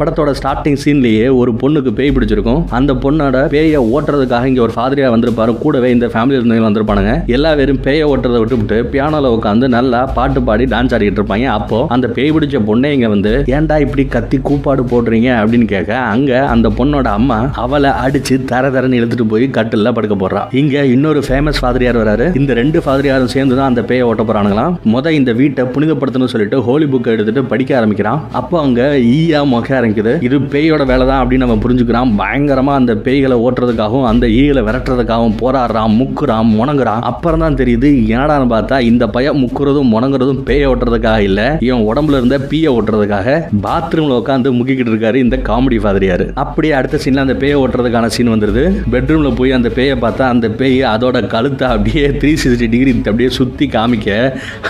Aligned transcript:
படத்தோட 0.00 0.30
ஸ்டார்டிங் 0.38 0.78
சீன்லயே 0.80 1.26
ஒரு 1.40 1.50
பொண்ணுக்கு 1.60 1.90
பேய் 1.98 2.10
பிடிச்சிருக்கும். 2.16 2.58
அந்த 2.78 2.92
பொண்ணோட 3.02 3.36
பேயை 3.52 3.78
ஓட்டுறதுக்காக 3.92 4.48
இங்க 4.50 4.60
ஒரு 4.64 4.72
ஃபாதரியா 4.74 5.06
வந்திருப்பாரு. 5.12 5.52
கூடவே 5.62 5.90
இந்த 5.94 6.06
ஃபேமிலி 6.14 6.36
இருந்தவங்க 6.38 6.66
வந்திருப்பானுங்க. 6.66 7.12
எல்லா 7.36 7.50
பேரும் 7.58 7.78
பேயை 7.86 8.02
ஓட்டுறதை 8.08 8.38
விட்டுவிட்டு 8.42 8.78
பியானோல 8.92 9.28
உட்காந்து 9.36 9.68
நல்லா 9.76 10.00
பாட்டு 10.16 10.40
பாடி 10.48 10.64
டான்ஸ் 10.72 10.94
ஆடிக்கிட்டு 10.96 11.20
இருப்பாங்க. 11.20 11.46
அப்போ 11.60 11.78
அந்த 11.96 12.10
பேய் 12.18 12.32
பிடிச்ச 12.38 12.58
பொண்ணை 12.68 12.90
இங்க 12.96 13.08
வந்து 13.14 13.32
ஏன்டா 13.58 13.78
இப்படி 13.84 14.04
கத்தி 14.16 14.40
கூப்பாடு 14.48 14.84
போடுறீங்க? 14.92 15.30
அப்படின்னு 15.38 15.68
கேட்க 15.72 15.96
அங்க 16.12 16.42
அந்த 16.54 16.70
பொண்ணோட 16.80 17.06
அம்மா 17.20 17.38
அவளை 17.64 17.92
அடிச்சு 18.04 18.36
தர 18.52 18.70
தரன்னு 18.76 19.00
இழுத்துட்டு 19.00 19.26
போய் 19.32 19.48
கட்டில்ல 19.56 19.94
படுக்க 20.00 20.18
போடுறா. 20.24 20.42
இங்க 20.62 20.84
இன்னொரு 20.96 21.22
ஃபேமஸ் 21.28 21.62
ஃபாதரியார் 21.62 22.00
வராரு. 22.02 22.28
இந்த 22.42 22.58
ரெண்டு 22.60 22.80
ஃபாதரியாரும் 22.86 23.34
சேர்ந்து 23.36 23.58
தான் 23.60 23.70
அந்த 23.72 23.84
பேயை 23.92 24.06
ஓட்ட 24.10 24.28
போறானுங்களாம். 24.32 24.76
முத 24.96 25.14
இந்த 25.20 25.32
வீட்டை 25.40 25.66
புனிதப்படுத்தணும்னு 25.78 26.34
சொல்லிட்டு 26.36 26.62
ஹோலி 26.68 26.88
புக் 26.92 27.12
எடுத்துட்டு 27.16 27.44
படிக்க 27.54 27.80
ஆரம்பிக்கிறான். 27.80 28.22
அப்போ 28.42 28.60
அங்க 28.66 28.92
ஈயா 29.16 29.42
மொக்க 29.54 29.84
ஆரம்பிக்குது. 29.86 30.12
இது 30.26 30.36
பேயோட 30.52 30.82
வேலை 30.90 31.04
தான் 31.10 31.20
அப்படின்னு 31.22 31.44
நம்ம 31.46 31.58
புரிஞ்சுக்கிறான் 31.64 32.12
பயங்கரமாக 32.20 32.80
அந்த 32.80 32.92
பேய்களை 33.06 33.36
ஓட்டுறதுக்காகவும் 33.46 34.08
அந்த 34.10 34.26
ஈகளை 34.40 34.62
விரட்டுறதுக்காகவும் 34.68 35.36
போராடுறான் 35.42 35.92
முக்குறான் 36.00 36.50
முணங்குறான். 36.58 37.02
அப்புறம் 37.10 37.42
தான் 37.44 37.58
தெரியுது 37.60 37.88
என்னடான்னு 38.14 38.48
பார்த்தா 38.54 38.76
இந்த 38.90 39.04
பையன் 39.16 39.40
முக்குறதும் 39.44 39.92
முணங்குறதும் 39.94 40.40
பேயை 40.48 40.66
ஓட்டுறதுக்காக 40.72 41.28
இல்லை 41.28 41.46
இவன் 41.68 41.86
உடம்புல 41.90 42.20
இருந்த 42.20 42.38
பீயை 42.50 42.70
ஓட்டுறதுக்காக 42.76 43.24
பாத்ரூமில் 43.66 44.18
உட்காந்து 44.20 44.54
முக்கிக்கிட்டு 44.58 44.92
இருக்காரு 44.94 45.18
இந்த 45.24 45.36
காமெடி 45.48 45.78
ஃபாதரியார் 45.84 46.24
அப்படியே 46.44 46.74
அடுத்த 46.80 47.00
சீனில் 47.04 47.24
அந்த 47.24 47.36
பேயை 47.42 47.56
ஓட்டுறதுக்கான 47.62 48.10
சீன் 48.16 48.32
வந்துருது. 48.34 48.64
பெட்ரூமில் 48.94 49.38
போய் 49.40 49.56
அந்த 49.58 49.68
பேயை 49.78 49.96
பார்த்தா 50.04 50.24
அந்த 50.34 50.46
பேய் 50.60 50.78
அதோட 50.94 51.16
கழுத்தை 51.34 51.66
அப்படியே 51.74 52.04
த்ரீ 52.20 52.32
சிக்ஸ்டி 52.42 52.68
டிகிரி 52.74 52.94
அப்படியே 53.10 53.30
சுற்றி 53.38 53.66
காமிக்க 53.76 54.10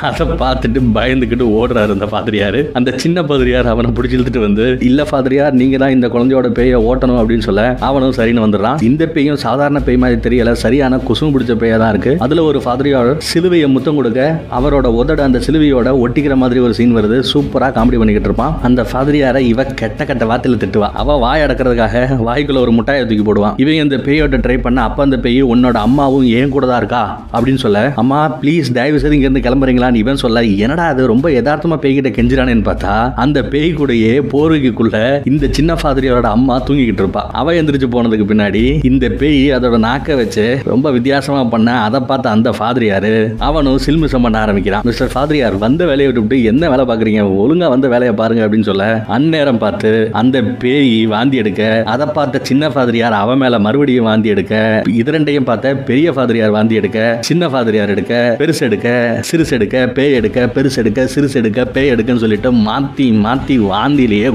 அதை 0.09 0.27
பார்த்துட்டு 0.43 0.80
பயந்துக்கிட்டு 0.98 1.46
ஓடுறாரு 1.60 1.96
அந்த 1.96 2.07
பாதிரியார் 2.15 2.60
அந்த 2.79 2.91
சின்ன 3.05 3.23
பாதிரியார் 3.30 3.73
அவனை 3.73 3.91
பிடிச்சி 3.96 4.16
இழுத்துட்டு 4.16 4.46
வந்து 4.46 4.66
இல்ல 4.88 5.01
பாதிரியார் 5.12 5.56
நீங்க 5.60 5.77
தான் 5.83 5.95
இந்த 5.96 6.06
குழந்தையோட 6.15 6.48
பேயை 6.59 6.78
ஓட்டணும் 6.91 7.20
அப்படின்னு 7.20 7.46
சொல்ல 7.48 7.62
அவனும் 7.88 8.15
சரின்னு 8.19 8.45
வந்துடுறான். 8.45 8.78
இந்த 8.88 9.02
பேயும் 9.15 9.40
சாதாரண 9.45 9.80
பேய் 9.87 10.01
மாதிரி 10.02 10.21
தெரியல 10.26 10.52
சரியான 10.65 11.01
குசும் 11.09 11.32
பிடிச்ச 11.35 11.54
பேயா 11.63 11.79
தான் 11.82 11.93
இருக்கு. 11.95 12.13
அதுல 12.26 12.45
ஒரு 12.51 12.60
ஃபாதரியோட 12.65 13.15
சிலுவையை 13.30 13.68
முத்தம் 13.74 13.98
கொடுக்க 14.01 14.21
அவரோட 14.59 14.87
உதட 15.01 15.23
அந்த 15.29 15.40
சிலுவையோட 15.46 15.88
ஒட்டிக்கிற 16.04 16.37
மாதிரி 16.43 16.60
ஒரு 16.66 16.76
சீன் 16.80 16.96
வருது. 16.98 17.18
சூப்பரா 17.32 17.71
காமெடி 17.79 18.01
பண்ணிக்கிட்டு 18.02 18.30
இருப்பான். 18.30 18.54
அந்த 18.68 18.87
ஃபாதரியார 18.90 19.43
இவ 19.52 19.65
கெட்ட 19.82 20.01
கெட்ட 20.10 20.24
வார்த்தையில 20.32 20.60
திட்டுவா. 20.65 20.90
அவ 21.02 21.18
வாய் 21.24 21.45
அடக்கிறதுக்காக 21.46 22.04
வாய்க்குள்ள 22.29 22.60
ஒரு 22.66 22.74
முட்டாயை 22.79 23.04
தூக்கி 23.10 23.26
போடுவான். 23.29 23.57
இவன் 23.65 23.82
இந்த 23.85 23.98
பேயோட 24.09 24.41
ட்ரை 24.46 24.59
பண்ண 24.66 24.82
அப்ப 24.88 25.04
அந்த 25.07 25.18
பேய் 25.26 25.43
உன்னோட 25.52 25.76
அம்மாவும் 25.87 26.26
ஏன் 26.41 26.54
கூட 26.57 26.65
தான் 26.73 26.80
இருக்கா? 26.82 27.02
அப்படின்னு 27.35 27.63
சொல்ல 27.65 27.80
அம்மா 28.02 28.20
ப்ளீஸ் 28.43 28.68
தயவு 28.76 29.01
செய்து 29.02 29.16
இங்கிருந்து 29.16 29.45
கிளம்புறீங்களான்னு 29.46 30.02
இவன் 30.02 30.23
சொல்ல 30.24 30.43
என்னடா 30.65 30.85
அது 30.93 31.02
ரொம்ப 31.13 31.26
யதார்த்தமா 31.37 31.76
பேய்கிட்ட 31.85 32.10
கெஞ்சிரானேன்னு 32.16 32.66
பார்த்தா 32.68 32.95
அந்த 33.24 33.38
பேய் 33.52 33.76
கூடயே 33.79 34.13
போர்வைக்குள்ள 34.32 34.96
இந்த 35.30 35.51
சின்ன 35.59 35.75
பாதிரியோட 35.83 36.29
அம்மா 36.37 36.57
தூங்கிக்கிட்டு 36.66 37.02
இருப்பா. 37.05 37.23
அவ 37.41 37.55
எந்திரிச்சு 37.61 37.89
போனதுக்கு 37.95 38.27
பின்னாடி 38.30 38.63
இந்த 38.91 39.07
பேய் 39.21 39.43
அதோட 39.57 39.79
நாக்க 39.87 40.16
வச்சு 40.21 40.47
ரொம்ப 40.73 40.91
வித்தியாசமா 40.97 41.43
பண்ண 41.55 41.71
அதை 41.87 42.01
பார்த்த 42.11 42.35
அந்த 42.37 42.51
ஃபாதிரியாரு 42.59 43.13
அவனும் 43.49 43.80
சில்மிசம் 43.87 44.25
பண்ண 44.27 44.37
ஆரம்பிக்கிறான். 44.45 44.85
மிஸ்டர் 44.88 45.13
ஃபாதரியார் 45.15 45.59
வந்த 45.65 45.83
வேலையை 45.91 46.09
விட்டுவிட்டு 46.09 46.38
என்ன 46.53 46.69
வேலை 46.73 46.87
பாக்குறீங்க 46.91 47.23
ஒழுங்கா 47.43 47.69
வந்த 47.75 47.87
வேலையை 47.95 48.15
பாருங்க 48.21 48.45
அப்படின்னு 48.47 48.69
சொல்ல 48.71 48.85
அந்நேரம் 49.16 49.63
பார்த்து 49.65 49.91
அந்த 50.21 50.37
பேய் 50.63 50.95
வாந்தி 51.13 51.37
எடுக்க 51.43 51.63
அதை 51.95 52.07
பார்த்த 52.16 52.41
சின்ன 52.51 52.71
ஃபாதிரியார் 52.75 53.16
அவன் 53.23 53.41
மேல 53.43 53.59
மறுபடியும் 53.66 54.09
வாந்தி 54.10 54.29
எடுக்க 54.35 54.55
இது 55.01 55.15
ரெண்டையும் 55.16 55.49
பார்த்த 55.51 55.75
பெரிய 55.91 56.13
ஃபாதிரியார் 56.16 56.55
வாந்தி 56.57 56.81
எடுக்க 56.81 57.01
சின்ன 57.29 57.49
ஃபாதிரியார் 57.53 57.93
எடுக்க 57.95 58.15
பெருசு 58.41 58.63
எடுக்க 58.69 58.88
சிறுசு 59.31 59.55
எடுக்க 59.59 59.77
பேய் 59.97 60.16
எடுக்க 60.21 60.47
பெருசு 60.57 60.79
எடுக்க 60.83 61.07
சிறுசு 61.15 61.37
எடுக்க 61.41 61.65
பேய் 61.77 61.93
எடுக்கன்னு 61.95 62.25
சொல்லிட்டு 62.25 62.53
மாத்தி 62.69 63.09
மாத்தி 63.25 63.57
வாந்திலேயே 63.73 64.31